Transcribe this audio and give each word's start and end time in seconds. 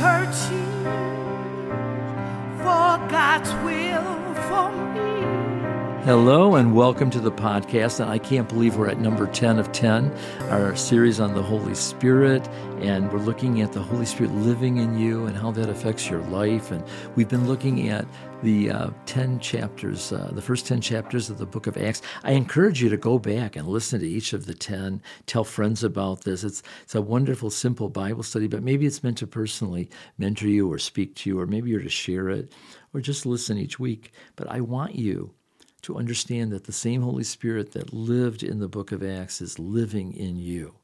searching 0.00 0.82
for 0.82 1.19
Hello 6.10 6.56
and 6.56 6.74
welcome 6.74 7.08
to 7.10 7.20
the 7.20 7.30
podcast. 7.30 8.00
And 8.00 8.10
I 8.10 8.18
can't 8.18 8.48
believe 8.48 8.74
we're 8.74 8.88
at 8.88 8.98
number 8.98 9.28
10 9.28 9.60
of 9.60 9.70
10, 9.70 10.10
our 10.48 10.74
series 10.74 11.20
on 11.20 11.34
the 11.34 11.42
Holy 11.42 11.76
Spirit. 11.76 12.48
And 12.80 13.12
we're 13.12 13.20
looking 13.20 13.60
at 13.60 13.72
the 13.72 13.80
Holy 13.80 14.04
Spirit 14.04 14.34
living 14.34 14.78
in 14.78 14.98
you 14.98 15.26
and 15.26 15.36
how 15.36 15.52
that 15.52 15.68
affects 15.68 16.10
your 16.10 16.18
life. 16.22 16.72
And 16.72 16.82
we've 17.14 17.28
been 17.28 17.46
looking 17.46 17.90
at 17.90 18.08
the 18.42 18.72
uh, 18.72 18.90
10 19.06 19.38
chapters, 19.38 20.10
uh, 20.10 20.32
the 20.32 20.42
first 20.42 20.66
10 20.66 20.80
chapters 20.80 21.30
of 21.30 21.38
the 21.38 21.46
book 21.46 21.68
of 21.68 21.76
Acts. 21.76 22.02
I 22.24 22.32
encourage 22.32 22.82
you 22.82 22.88
to 22.88 22.96
go 22.96 23.20
back 23.20 23.54
and 23.54 23.68
listen 23.68 24.00
to 24.00 24.08
each 24.08 24.32
of 24.32 24.46
the 24.46 24.54
10, 24.54 25.00
tell 25.26 25.44
friends 25.44 25.84
about 25.84 26.22
this. 26.22 26.42
It's, 26.42 26.64
it's 26.82 26.96
a 26.96 27.00
wonderful, 27.00 27.50
simple 27.50 27.88
Bible 27.88 28.24
study, 28.24 28.48
but 28.48 28.64
maybe 28.64 28.84
it's 28.84 29.04
meant 29.04 29.18
to 29.18 29.28
personally 29.28 29.88
mentor 30.18 30.48
you 30.48 30.72
or 30.72 30.78
speak 30.80 31.14
to 31.14 31.30
you, 31.30 31.38
or 31.38 31.46
maybe 31.46 31.70
you're 31.70 31.80
to 31.80 31.88
share 31.88 32.30
it 32.30 32.50
or 32.92 33.00
just 33.00 33.26
listen 33.26 33.58
each 33.58 33.78
week. 33.78 34.12
But 34.34 34.50
I 34.50 34.60
want 34.60 34.96
you 34.96 35.34
to 35.82 35.96
understand 35.96 36.52
that 36.52 36.64
the 36.64 36.72
same 36.72 37.02
Holy 37.02 37.24
Spirit 37.24 37.72
that 37.72 37.92
lived 37.92 38.42
in 38.42 38.58
the 38.58 38.68
book 38.68 38.92
of 38.92 39.02
Acts 39.02 39.40
is 39.40 39.58
living 39.58 40.14
in 40.14 40.38
you. 40.38 40.74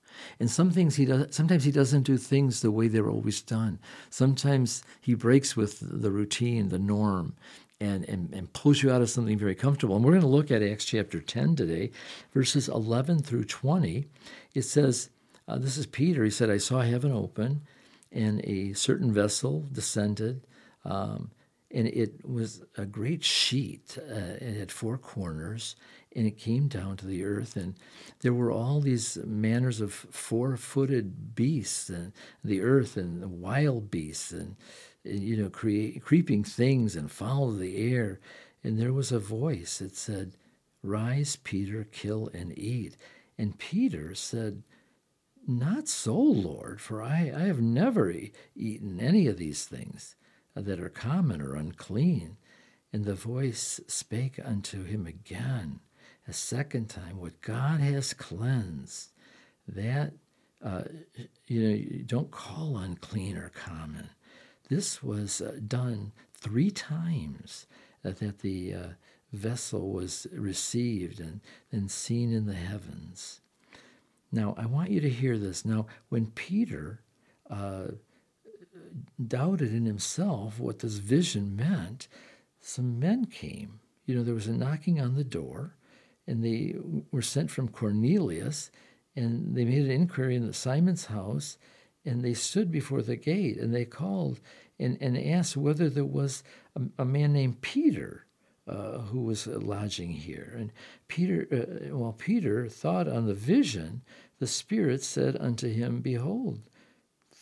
And 0.41 0.51
some 0.51 0.71
things 0.71 0.97
he 0.97 1.05
does, 1.05 1.35
sometimes 1.35 1.65
he 1.65 1.71
doesn't 1.71 2.03
do 2.03 2.17
things 2.17 2.63
the 2.63 2.71
way 2.71 2.89
they're 2.89 3.11
always 3.11 3.43
done. 3.43 3.79
Sometimes 4.11 4.83
he 5.01 5.15
breaks 5.15 5.57
with 5.57 5.79
the 5.81 6.11
routine, 6.11 6.69
the 6.69 6.79
norm, 6.79 7.35
and, 7.81 8.09
and, 8.09 8.33
and 8.33 8.53
pulls 8.53 8.83
you 8.83 8.91
out 8.91 9.03
of 9.03 9.11
something 9.11 9.39
very 9.39 9.55
comfortable. 9.55 9.97
And 9.97 10.05
we're 10.05 10.13
going 10.13 10.23
to 10.23 10.29
look 10.29 10.51
at 10.51 10.63
Acts 10.63 10.85
chapter 10.85 11.21
10 11.21 11.57
today, 11.57 11.91
verses 12.33 12.69
11 12.69 13.23
through 13.23 13.45
20. 13.45 14.07
It 14.55 14.63
says, 14.63 15.11
uh, 15.47 15.59
This 15.59 15.77
is 15.77 15.87
Peter. 15.87 16.25
He 16.25 16.31
said, 16.31 16.51
I 16.51 16.59
saw 16.59 16.81
heaven 16.81 17.13
open, 17.13 17.63
and 18.11 18.41
a 18.45 18.73
certain 18.73 19.13
vessel 19.13 19.67
descended. 19.71 20.47
Um, 20.85 21.31
and 21.77 21.87
it 21.89 22.13
was 22.27 22.63
a 22.79 22.87
great 22.87 23.23
sheet. 23.23 23.99
Uh, 23.99 24.37
it 24.41 24.57
had 24.57 24.73
four 24.73 24.97
corners, 24.97 25.77
and 26.17 26.27
it 26.27 26.39
came 26.39 26.69
down 26.69 26.97
to 26.97 27.07
the 27.07 27.23
earth. 27.23 27.55
And 27.57 27.75
there 28.21 28.33
were 28.33 28.51
all 28.51 28.81
these 28.81 29.19
manners 29.25 29.81
of 29.83 29.93
four-footed 29.93 31.35
beasts, 31.35 31.91
and 31.91 32.13
the 32.43 32.63
earth, 32.63 32.97
and 32.97 33.43
wild 33.43 33.91
beasts, 33.91 34.33
and, 34.33 34.57
you 35.05 35.37
know, 35.37 35.51
cre- 35.51 36.01
creeping 36.01 36.45
things, 36.45 36.97
and 36.97 37.11
fowl 37.11 37.51
of 37.51 37.59
the 37.59 37.77
air. 37.95 38.21
And 38.65 38.79
there 38.79 38.95
was 38.95 39.13
a 39.13 39.19
voice 39.41 39.79
that 39.79 39.95
said, 39.95 40.33
"Rise, 40.83 41.37
Peter, 41.37 41.85
kill 41.85 42.31
and 42.33 42.59
eat." 42.59 42.97
And 43.39 43.59
Peter 43.59 44.15
said, 44.15 44.63
"Not 45.47 45.89
so, 45.89 46.19
Lord, 46.19 46.81
for 46.81 47.03
I, 47.03 47.31
I 47.37 47.45
have 47.51 47.61
never 47.61 48.11
e- 48.11 48.33
eaten 48.55 48.99
any 48.99 49.29
of 49.29 49.37
these 49.37 49.67
things." 49.67 50.17
That 50.63 50.81
are 50.81 50.89
common 50.89 51.41
or 51.41 51.55
unclean. 51.55 52.37
And 52.93 53.05
the 53.05 53.15
voice 53.15 53.81
spake 53.87 54.41
unto 54.43 54.85
him 54.85 55.07
again 55.07 55.81
a 56.29 56.33
second 56.33 56.89
time, 56.89 57.21
What 57.21 57.41
God 57.41 57.81
has 57.81 58.13
cleansed, 58.15 59.13
that 59.69 60.13
uh, 60.65 60.83
you 61.47 61.63
know, 61.63 61.75
you 61.75 62.03
don't 62.05 62.31
call 62.31 62.79
unclean 62.79 63.37
or 63.37 63.51
common. 63.51 64.09
This 64.69 65.03
was 65.03 65.41
uh, 65.41 65.59
done 65.67 66.13
three 66.35 66.71
times 66.71 67.67
uh, 68.05 68.11
that 68.19 68.41
the 68.41 68.75
uh, 68.75 68.87
vessel 69.33 69.93
was 69.93 70.27
received 70.33 71.21
and 71.21 71.41
then 71.71 71.89
seen 71.89 72.33
in 72.33 72.47
the 72.47 72.55
heavens. 72.55 73.41
Now, 74.33 74.55
I 74.59 74.67
want 74.67 74.91
you 74.91 75.01
to 75.01 75.11
hear 75.11 75.39
this. 75.39 75.65
Now, 75.65 75.87
when 76.09 76.27
Peter 76.27 77.01
uh, 77.49 77.89
doubted 79.27 79.73
in 79.75 79.87
himself 79.87 80.59
what 80.59 80.81
this 80.81 80.95
vision 80.95 81.57
meant, 81.57 82.09
some 82.61 82.99
men 82.99 83.27
came. 83.27 83.81
You 84.07 84.15
know, 84.15 84.23
there 84.23 84.35
was 84.35 84.47
a 84.47 84.53
knocking 84.53 85.01
on 85.01 85.15
the 85.15 85.25
door, 85.25 85.77
and 86.27 86.45
they 86.45 86.77
were 87.11 87.23
sent 87.23 87.51
from 87.51 87.69
Cornelius, 87.69 88.71
and 89.15 89.55
they 89.55 89.65
made 89.65 89.85
an 89.85 89.91
inquiry 89.91 90.37
in 90.37 90.53
Simon's 90.53 91.07
house, 91.07 91.59
and 92.05 92.23
they 92.23 92.35
stood 92.35 92.71
before 92.71 93.03
the 93.03 93.17
gate, 93.17 93.57
and 93.59 93.75
they 93.75 93.85
called 93.85 94.41
and, 94.79 94.99
and 95.01 95.19
asked 95.19 95.57
whether 95.57 95.89
there 95.89 96.05
was 96.05 96.43
a, 96.77 96.83
a 97.03 97.05
man 97.05 97.33
named 97.33 97.61
Peter. 97.61 98.23
Uh, 98.69 98.99
who 98.99 99.21
was 99.21 99.47
lodging 99.47 100.11
here. 100.11 100.53
And 100.59 100.73
Peter, 101.07 101.47
uh, 101.53 101.97
while 101.97 102.13
Peter 102.13 102.69
thought 102.69 103.07
on 103.07 103.27
the 103.27 103.33
vision, 103.33 104.03
the 104.41 104.49
Spirit 104.49 105.05
said 105.05 105.37
unto 105.39 105.69
him, 105.69 106.01
Behold, 106.01 106.59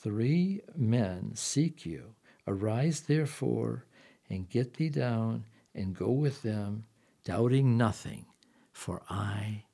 Three 0.05 0.61
men 0.77 1.31
seek 1.35 1.87
you. 1.87 2.15
Arise 2.47 3.01
therefore 3.01 3.87
and 4.29 4.51
get 4.51 4.75
thee 4.75 4.91
down 4.91 5.47
and 5.75 5.97
go 5.97 6.11
with 6.11 6.43
them, 6.43 6.85
doubting 7.25 7.79
nothing, 7.79 8.27
for 8.71 9.01
I 9.09 9.65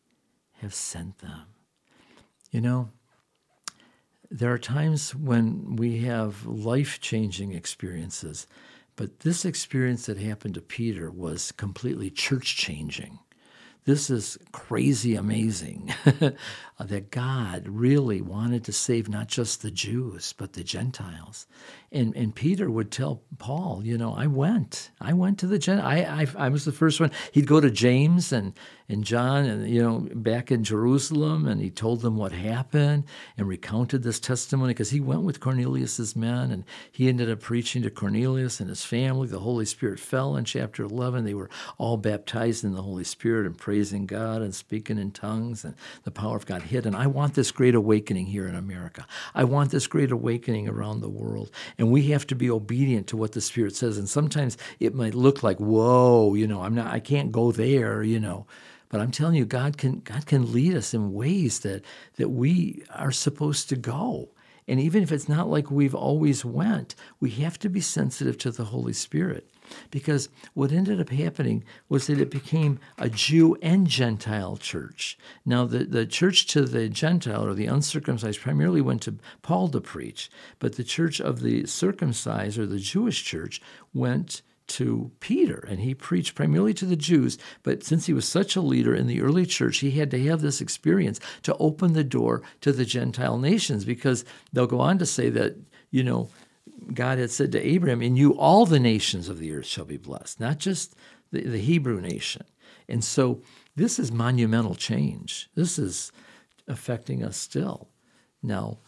have 0.60 0.72
sent 0.72 1.18
them. 1.18 1.46
You 2.52 2.60
know, 2.60 2.91
there 4.30 4.52
are 4.52 4.58
times 4.58 5.16
when 5.16 5.74
we 5.74 5.98
have 6.02 6.47
life 6.47 7.00
changing 7.00 7.50
experiences, 7.50 8.47
but 8.94 9.20
this 9.20 9.44
experience 9.44 10.06
that 10.06 10.18
happened 10.18 10.54
to 10.54 10.60
Peter 10.60 11.10
was 11.10 11.50
completely 11.50 12.08
church 12.08 12.56
changing 12.56 13.18
this 13.84 14.10
is 14.10 14.38
crazy 14.52 15.14
amazing 15.14 15.92
that 16.78 17.10
God 17.10 17.66
really 17.66 18.20
wanted 18.20 18.64
to 18.64 18.72
save 18.72 19.08
not 19.08 19.28
just 19.28 19.62
the 19.62 19.70
Jews, 19.70 20.34
but 20.36 20.52
the 20.52 20.62
Gentiles. 20.62 21.46
And, 21.91 22.14
and 22.14 22.34
Peter 22.34 22.70
would 22.70 22.91
tell 22.91 23.22
Paul, 23.38 23.82
you 23.84 23.98
know, 23.98 24.14
I 24.14 24.26
went. 24.26 24.91
I 25.00 25.12
went 25.12 25.38
to 25.41 25.46
the 25.46 25.58
Gent. 25.58 25.82
I, 25.82 26.26
I, 26.36 26.46
I 26.46 26.48
was 26.48 26.64
the 26.64 26.72
first 26.72 27.00
one. 27.00 27.10
He'd 27.32 27.46
go 27.46 27.60
to 27.60 27.70
James 27.70 28.32
and, 28.32 28.52
and 28.91 29.05
John, 29.05 29.45
and, 29.45 29.71
you 29.71 29.81
know, 29.81 30.09
back 30.15 30.51
in 30.51 30.65
Jerusalem, 30.65 31.47
and 31.47 31.61
he 31.61 31.71
told 31.71 32.01
them 32.01 32.17
what 32.17 32.33
happened 32.33 33.05
and 33.39 33.47
recounted 33.47 34.03
this 34.03 34.19
testimony 34.19 34.71
because 34.71 34.91
he 34.91 34.99
went 34.99 35.23
with 35.23 35.39
Cornelius's 35.39 36.17
men 36.17 36.51
and 36.51 36.65
he 36.91 37.09
ended 37.09 37.31
up 37.31 37.39
preaching 37.39 37.83
to 37.83 37.91
Cornelius 37.91 38.59
and 38.59 38.69
his 38.69 38.84
family. 38.84 39.28
The 39.28 39.39
Holy 39.39 39.65
Spirit 39.65 40.01
fell 40.01 40.34
in 40.34 40.45
chapter 40.45 40.83
11. 40.83 41.25
They 41.25 41.34
were 41.34 41.49
all 41.78 41.99
baptized 41.99 42.65
in 42.65 42.75
the 42.75 42.83
Holy 42.83 43.05
Spirit 43.05 43.47
and 43.47 43.56
praising 43.56 44.06
God 44.06 44.43
and 44.43 44.53
speaking 44.53 44.99
in 44.99 45.12
tongues, 45.12 45.65
and 45.65 45.77
the 46.03 46.11
power 46.11 46.37
of 46.37 46.47
God 46.47 46.62
hit. 46.62 46.84
And 46.84 46.97
I 46.97 47.07
want 47.07 47.34
this 47.34 47.53
great 47.53 47.77
awakening 47.77 48.27
here 48.27 48.49
in 48.49 48.57
America. 48.57 49.07
I 49.37 49.45
want 49.45 49.71
this 49.71 49.87
great 49.87 50.11
awakening 50.11 50.69
around 50.69 51.01
the 51.01 51.09
world. 51.09 51.53
And 51.78 51.93
we 51.93 52.09
have 52.09 52.27
to 52.27 52.34
be 52.34 52.51
obedient 52.51 53.07
to 53.09 53.17
what 53.17 53.33
the 53.33 53.41
Spirit 53.41 53.77
says. 53.77 53.99
And 53.99 54.09
sometimes 54.09 54.59
it 54.81 54.97
might 54.97 55.15
look 55.15 55.45
like, 55.45 55.59
whoa, 55.59 56.34
you 56.34 56.49
know, 56.49 56.62
I'm 56.62 56.75
not, 56.75 56.93
I 56.93 56.99
can't 56.99 57.31
go 57.31 57.53
there, 57.53 58.03
you 58.03 58.19
know. 58.19 58.47
But 58.91 59.01
I'm 59.01 59.12
telling 59.12 59.37
you, 59.37 59.47
God 59.47 59.78
can 59.78 60.01
God 60.01 60.27
can 60.27 60.53
lead 60.53 60.77
us 60.77 60.93
in 60.93 61.15
ways 61.15 61.61
that 61.61 61.83
that 62.17 62.28
we 62.28 62.84
are 62.91 63.12
supposed 63.12 63.69
to 63.71 63.77
go. 63.77 64.28
And 64.69 64.78
even 64.78 65.03
if 65.03 65.11
it's 65.11 65.28
not 65.28 65.49
like 65.49 65.71
we've 65.71 65.95
always 65.95 66.45
went, 66.45 66.95
we 67.19 67.31
have 67.31 67.59
to 67.61 67.69
be 67.69 67.81
sensitive 67.81 68.39
to 68.39 68.51
the 68.51 68.67
Holy 68.67 68.93
Spirit. 68.93 69.51
Because 69.91 70.28
what 70.55 70.73
ended 70.73 71.01
up 71.01 71.11
happening 71.11 71.65
was 71.89 72.06
that 72.06 72.21
it 72.21 72.31
became 72.31 72.78
a 72.99 73.09
Jew 73.09 73.56
and 73.62 73.87
Gentile 73.87 74.56
church. 74.56 75.19
Now, 75.45 75.65
the, 75.67 75.84
the 75.84 76.07
church 76.07 76.47
to 76.49 76.62
the 76.62 76.89
Gentile 76.89 77.45
or 77.45 77.55
the 77.55 77.67
uncircumcised 77.67 78.41
primarily 78.41 78.81
went 78.81 79.03
to 79.03 79.17
Paul 79.43 79.69
to 79.69 79.81
preach, 79.81 80.31
but 80.59 80.77
the 80.77 80.84
church 80.84 81.21
of 81.21 81.41
the 81.41 81.67
circumcised 81.67 82.59
or 82.59 82.67
the 82.67 82.78
Jewish 82.78 83.25
church 83.25 83.61
went 83.95 84.43
to 84.70 85.10
Peter, 85.20 85.64
and 85.69 85.81
he 85.81 85.94
preached 85.94 86.34
primarily 86.34 86.72
to 86.75 86.86
the 86.86 86.97
Jews. 86.97 87.38
But 87.62 87.82
since 87.82 88.06
he 88.06 88.12
was 88.12 88.26
such 88.26 88.54
a 88.56 88.60
leader 88.60 88.94
in 88.94 89.06
the 89.06 89.20
early 89.20 89.47
church, 89.47 89.78
he 89.78 89.92
had 89.92 90.10
to 90.12 90.25
have 90.26 90.41
this 90.41 90.60
experience 90.60 91.19
to 91.42 91.56
open 91.56 91.92
the 91.92 92.04
door 92.04 92.42
to 92.60 92.72
the 92.72 92.84
Gentile 92.84 93.38
nations 93.38 93.84
because 93.84 94.25
they'll 94.53 94.66
go 94.66 94.80
on 94.80 94.98
to 94.98 95.06
say 95.06 95.28
that, 95.30 95.56
you 95.91 96.04
know, 96.04 96.28
God 96.94 97.18
had 97.18 97.30
said 97.30 97.53
to 97.53 97.66
Abraham, 97.66 98.00
In 98.00 98.16
you 98.16 98.33
all 98.39 98.65
the 98.65 98.80
nations 98.80 99.28
of 99.28 99.39
the 99.39 99.53
earth 99.53 99.66
shall 99.66 99.84
be 99.84 99.97
blessed, 99.97 100.39
not 100.39 100.59
just 100.59 100.95
the, 101.33 101.42
the 101.42 101.59
Hebrew 101.59 102.00
nation. 102.00 102.45
And 102.89 103.03
so 103.04 103.42
this 103.77 103.98
is 103.98 104.12
monumental 104.12 104.74
change. 104.74 105.48
This 105.54 105.78
is 105.78 106.12
affecting 106.68 107.24
us 107.24 107.36
still. 107.36 107.89
Now, 108.42 108.78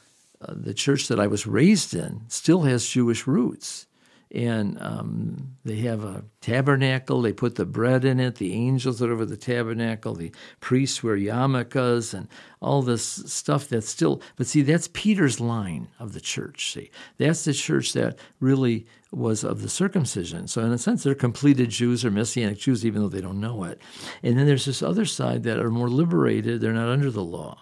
uh, 0.41 0.55
the 0.57 0.75
church 0.75 1.09
that 1.09 1.21
I 1.21 1.27
was 1.27 1.47
raised 1.47 1.95
in 1.95 2.23
still 2.29 2.63
has 2.63 2.89
Jewish 2.89 3.27
roots 3.27 3.87
and 4.35 4.81
um, 4.81 5.57
they 5.65 5.77
have 5.77 6.05
a 6.05 6.25
tabernacle. 6.41 7.21
They 7.21 7.35
put 7.35 7.57
the 7.57 7.67
bread 7.67 8.05
in 8.05 8.19
it. 8.19 8.37
The 8.37 8.55
angels 8.55 9.03
are 9.03 9.13
over 9.13 9.27
the 9.27 9.37
tabernacle. 9.37 10.15
The 10.15 10.33
priests 10.61 11.03
wear 11.03 11.17
yarmulkes 11.17 12.15
and 12.15 12.29
all 12.61 12.81
this 12.81 13.05
stuff 13.05 13.69
that's 13.69 13.89
still. 13.89 14.23
But 14.37 14.47
see, 14.47 14.63
that's 14.63 14.89
Peter's 14.93 15.39
line 15.39 15.89
of 15.99 16.15
the 16.15 16.21
church. 16.21 16.73
See, 16.73 16.91
that's 17.19 17.45
the 17.45 17.53
church 17.53 17.93
that 17.93 18.19
really 18.41 18.87
was 19.11 19.45
of 19.45 19.61
the 19.61 19.69
circumcision. 19.69 20.49
So 20.49 20.65
in 20.65 20.73
a 20.73 20.79
sense, 20.79 21.03
they're 21.03 21.15
completed 21.15 21.69
Jews 21.69 22.03
or 22.03 22.11
Messianic 22.11 22.59
Jews, 22.59 22.87
even 22.87 23.03
though 23.03 23.09
they 23.09 23.21
don't 23.21 23.41
know 23.41 23.65
it. 23.65 23.83
And 24.23 24.39
then 24.39 24.47
there's 24.47 24.65
this 24.65 24.83
other 24.83 25.05
side 25.05 25.43
that 25.43 25.59
are 25.59 25.71
more 25.71 25.91
liberated. 25.91 26.63
They're 26.63 26.73
not 26.73 26.89
under 26.89 27.11
the 27.11 27.25
law, 27.25 27.59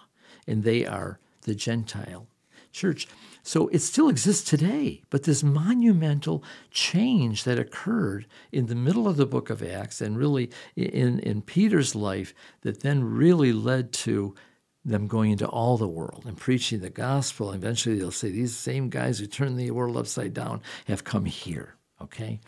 and 0.47 0.63
they 0.63 0.85
are 0.85 1.19
the 1.41 1.55
Gentile 1.55 2.27
church. 2.71 3.07
So 3.43 3.67
it 3.69 3.79
still 3.79 4.07
exists 4.07 4.47
today, 4.47 5.01
but 5.09 5.23
this 5.23 5.43
monumental 5.43 6.43
change 6.69 7.43
that 7.43 7.57
occurred 7.57 8.27
in 8.51 8.67
the 8.67 8.75
middle 8.75 9.07
of 9.07 9.17
the 9.17 9.25
book 9.25 9.49
of 9.49 9.63
Acts 9.63 9.99
and 9.99 10.17
really 10.17 10.51
in, 10.75 11.19
in 11.19 11.41
Peter's 11.41 11.95
life 11.95 12.33
that 12.61 12.81
then 12.81 13.03
really 13.03 13.51
led 13.51 13.91
to 13.93 14.35
them 14.83 15.07
going 15.07 15.31
into 15.31 15.47
all 15.47 15.77
the 15.77 15.87
world 15.87 16.23
and 16.25 16.37
preaching 16.37 16.79
the 16.79 16.89
gospel. 16.89 17.51
Eventually 17.51 17.97
they'll 17.97 18.11
say, 18.11 18.29
These 18.29 18.55
same 18.55 18.89
guys 18.89 19.19
who 19.19 19.27
turned 19.27 19.57
the 19.59 19.71
world 19.71 19.97
upside 19.97 20.33
down 20.33 20.61
have 20.85 21.03
come 21.03 21.25
here. 21.25 21.75
Okay? 22.01 22.39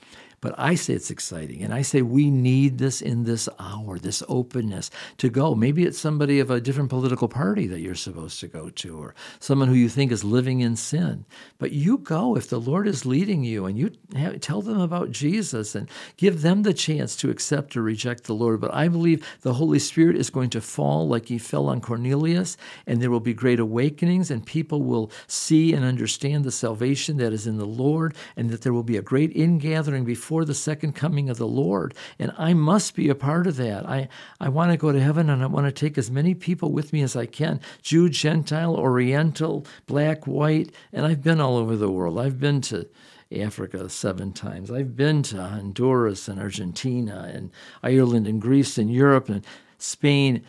But 0.43 0.55
I 0.57 0.75
say 0.75 0.93
it's 0.93 1.09
exciting. 1.09 1.63
And 1.63 1.73
I 1.73 1.83
say 1.83 2.01
we 2.01 2.29
need 2.29 2.77
this 2.77 3.01
in 3.01 3.23
this 3.23 3.47
hour, 3.59 3.97
this 3.97 4.21
openness 4.27 4.91
to 5.19 5.29
go. 5.29 5.55
Maybe 5.55 5.85
it's 5.85 5.97
somebody 5.97 6.41
of 6.41 6.51
a 6.51 6.59
different 6.59 6.89
political 6.89 7.29
party 7.29 7.65
that 7.67 7.79
you're 7.79 7.95
supposed 7.95 8.41
to 8.41 8.49
go 8.49 8.69
to, 8.69 8.97
or 8.97 9.15
someone 9.39 9.69
who 9.69 9.73
you 9.73 9.87
think 9.87 10.11
is 10.11 10.25
living 10.25 10.59
in 10.59 10.75
sin. 10.75 11.23
But 11.59 11.71
you 11.71 11.97
go 11.97 12.35
if 12.35 12.49
the 12.49 12.59
Lord 12.59 12.89
is 12.89 13.05
leading 13.05 13.45
you 13.45 13.65
and 13.65 13.77
you 13.79 13.91
have, 14.17 14.41
tell 14.41 14.61
them 14.61 14.81
about 14.81 15.11
Jesus 15.11 15.75
and 15.75 15.89
give 16.17 16.41
them 16.41 16.63
the 16.63 16.73
chance 16.73 17.15
to 17.15 17.29
accept 17.29 17.77
or 17.77 17.81
reject 17.81 18.25
the 18.25 18.35
Lord. 18.35 18.59
But 18.59 18.73
I 18.73 18.89
believe 18.89 19.25
the 19.43 19.53
Holy 19.53 19.79
Spirit 19.79 20.17
is 20.17 20.29
going 20.29 20.49
to 20.49 20.59
fall 20.59 21.07
like 21.07 21.27
he 21.27 21.37
fell 21.37 21.67
on 21.67 21.79
Cornelius, 21.79 22.57
and 22.85 23.01
there 23.01 23.11
will 23.11 23.21
be 23.21 23.33
great 23.33 23.61
awakenings, 23.61 24.29
and 24.29 24.45
people 24.45 24.81
will 24.81 25.09
see 25.25 25.71
and 25.71 25.85
understand 25.85 26.43
the 26.43 26.51
salvation 26.51 27.15
that 27.15 27.31
is 27.31 27.47
in 27.47 27.57
the 27.57 27.65
Lord, 27.65 28.13
and 28.35 28.49
that 28.49 28.63
there 28.63 28.73
will 28.73 28.83
be 28.83 28.97
a 28.97 29.01
great 29.01 29.33
ingathering 29.37 30.03
before 30.03 30.32
before 30.33 30.45
the 30.45 30.55
second 30.55 30.93
coming 30.93 31.29
of 31.29 31.37
the 31.37 31.45
Lord. 31.45 31.93
And 32.17 32.33
I 32.39 32.55
must 32.55 32.95
be 32.95 33.07
a 33.07 33.13
part 33.13 33.45
of 33.45 33.55
that. 33.57 33.87
I, 33.87 34.09
I 34.39 34.49
want 34.49 34.71
to 34.71 34.77
go 34.77 34.91
to 34.91 34.99
heaven 34.99 35.29
and 35.29 35.43
I 35.43 35.45
want 35.45 35.67
to 35.67 35.71
take 35.71 35.95
as 35.95 36.09
many 36.09 36.33
people 36.33 36.71
with 36.71 36.91
me 36.91 37.03
as 37.03 37.15
I 37.15 37.27
can 37.27 37.61
Jew, 37.83 38.09
Gentile, 38.09 38.75
Oriental, 38.75 39.63
black, 39.85 40.25
white. 40.25 40.73
And 40.91 41.05
I've 41.05 41.21
been 41.21 41.39
all 41.39 41.55
over 41.57 41.75
the 41.75 41.91
world. 41.91 42.17
I've 42.17 42.39
been 42.39 42.61
to 42.61 42.89
Africa 43.31 43.87
seven 43.89 44.33
times. 44.33 44.71
I've 44.71 44.95
been 44.95 45.21
to 45.21 45.39
Honduras 45.39 46.27
and 46.27 46.39
Argentina 46.39 47.29
and 47.31 47.51
Ireland 47.83 48.25
and 48.25 48.41
Greece 48.41 48.79
and 48.79 48.91
Europe 48.91 49.29
and 49.29 49.45
Spain. 49.77 50.43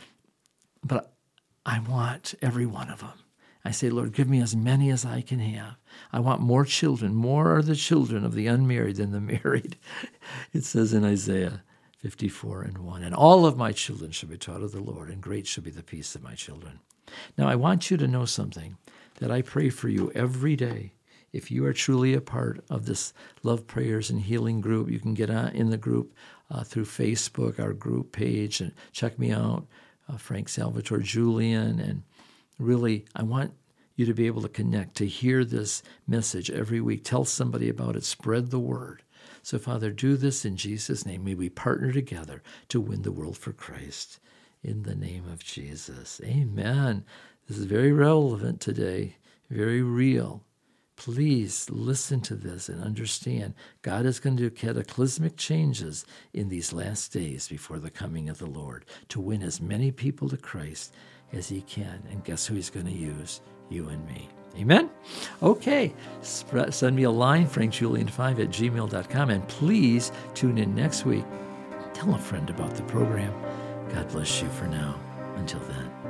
But 0.82 1.12
I 1.66 1.80
want 1.80 2.34
every 2.40 2.64
one 2.64 2.88
of 2.88 3.00
them. 3.00 3.23
I 3.64 3.70
say, 3.70 3.88
Lord, 3.88 4.12
give 4.12 4.28
me 4.28 4.42
as 4.42 4.54
many 4.54 4.90
as 4.90 5.04
I 5.04 5.22
can 5.22 5.38
have. 5.38 5.76
I 6.12 6.20
want 6.20 6.40
more 6.40 6.64
children. 6.64 7.14
More 7.14 7.56
are 7.56 7.62
the 7.62 7.74
children 7.74 8.24
of 8.24 8.34
the 8.34 8.46
unmarried 8.46 8.96
than 8.96 9.12
the 9.12 9.20
married. 9.44 9.76
It 10.52 10.64
says 10.64 10.92
in 10.92 11.04
Isaiah 11.04 11.62
54 12.00 12.62
and 12.62 12.78
1. 12.78 13.02
And 13.02 13.14
all 13.14 13.46
of 13.46 13.56
my 13.56 13.72
children 13.72 14.10
shall 14.10 14.28
be 14.28 14.36
taught 14.36 14.62
of 14.62 14.72
the 14.72 14.82
Lord, 14.82 15.08
and 15.08 15.22
great 15.22 15.46
shall 15.46 15.64
be 15.64 15.70
the 15.70 15.82
peace 15.82 16.14
of 16.14 16.22
my 16.22 16.34
children. 16.34 16.80
Now, 17.38 17.48
I 17.48 17.54
want 17.54 17.90
you 17.90 17.96
to 17.96 18.06
know 18.06 18.26
something 18.26 18.76
that 19.20 19.30
I 19.30 19.40
pray 19.40 19.70
for 19.70 19.88
you 19.88 20.12
every 20.14 20.56
day. 20.56 20.92
If 21.32 21.50
you 21.50 21.64
are 21.64 21.72
truly 21.72 22.12
a 22.12 22.20
part 22.20 22.62
of 22.68 22.84
this 22.84 23.14
Love 23.42 23.66
Prayers 23.66 24.10
and 24.10 24.20
Healing 24.20 24.60
group, 24.60 24.90
you 24.90 25.00
can 25.00 25.14
get 25.14 25.30
in 25.30 25.70
the 25.70 25.78
group 25.78 26.14
uh, 26.50 26.62
through 26.62 26.84
Facebook, 26.84 27.58
our 27.58 27.72
group 27.72 28.12
page, 28.12 28.60
and 28.60 28.72
check 28.92 29.18
me 29.18 29.32
out, 29.32 29.66
uh, 30.08 30.16
Frank 30.18 30.48
Salvatore 30.48 31.00
Julian, 31.00 31.80
and 31.80 32.02
really, 32.58 33.04
I 33.14 33.22
want 33.22 33.52
you 33.96 34.06
to 34.06 34.14
be 34.14 34.26
able 34.26 34.42
to 34.42 34.48
connect, 34.48 34.96
to 34.96 35.06
hear 35.06 35.44
this 35.44 35.82
message 36.06 36.50
every 36.50 36.80
week. 36.80 37.04
Tell 37.04 37.24
somebody 37.24 37.68
about 37.68 37.96
it, 37.96 38.04
spread 38.04 38.50
the 38.50 38.58
word. 38.58 39.02
So, 39.42 39.58
Father, 39.58 39.90
do 39.90 40.16
this 40.16 40.44
in 40.44 40.56
Jesus' 40.56 41.04
name. 41.04 41.24
May 41.24 41.34
we 41.34 41.48
partner 41.48 41.92
together 41.92 42.42
to 42.68 42.80
win 42.80 43.02
the 43.02 43.12
world 43.12 43.36
for 43.36 43.52
Christ. 43.52 44.18
In 44.62 44.82
the 44.84 44.94
name 44.94 45.28
of 45.30 45.44
Jesus. 45.44 46.20
Amen. 46.24 47.04
This 47.46 47.58
is 47.58 47.66
very 47.66 47.92
relevant 47.92 48.60
today, 48.60 49.16
very 49.50 49.82
real. 49.82 50.42
Please 50.96 51.68
listen 51.68 52.20
to 52.22 52.34
this 52.34 52.68
and 52.68 52.82
understand 52.82 53.54
God 53.82 54.06
is 54.06 54.20
going 54.20 54.36
to 54.38 54.44
do 54.44 54.50
cataclysmic 54.50 55.36
changes 55.36 56.06
in 56.32 56.48
these 56.48 56.72
last 56.72 57.12
days 57.12 57.48
before 57.48 57.78
the 57.78 57.90
coming 57.90 58.28
of 58.30 58.38
the 58.38 58.46
Lord 58.46 58.86
to 59.08 59.20
win 59.20 59.42
as 59.42 59.60
many 59.60 59.90
people 59.90 60.28
to 60.30 60.36
Christ 60.36 60.94
as 61.34 61.48
he 61.48 61.62
can. 61.62 62.02
And 62.10 62.24
guess 62.24 62.46
who 62.46 62.54
he's 62.54 62.70
going 62.70 62.86
to 62.86 62.92
use? 62.92 63.40
You 63.68 63.88
and 63.88 64.06
me. 64.06 64.28
Amen? 64.56 64.90
Okay. 65.42 65.92
Send 66.22 66.96
me 66.96 67.02
a 67.04 67.10
line, 67.10 67.46
frankjulian5 67.46 68.40
at 68.40 68.50
gmail.com. 68.50 69.30
And 69.30 69.48
please 69.48 70.12
tune 70.34 70.58
in 70.58 70.74
next 70.74 71.04
week. 71.04 71.24
Tell 71.92 72.14
a 72.14 72.18
friend 72.18 72.48
about 72.50 72.74
the 72.74 72.82
program. 72.84 73.32
God 73.92 74.08
bless 74.08 74.42
you 74.42 74.48
for 74.50 74.66
now. 74.66 75.00
Until 75.36 75.60
then. 75.60 76.03